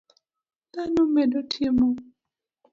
Dhano 0.73 1.03
medo 1.15 1.39
timo 1.51 1.87